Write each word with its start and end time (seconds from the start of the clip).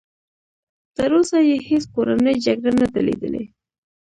تر 0.95 1.09
اوسه 1.17 1.37
یې 1.49 1.55
هېڅ 1.67 1.83
کورنۍ 1.93 2.35
جګړه 2.45 2.71
نه 2.81 2.87
ده 2.93 3.01
لیدلې. 3.07 3.43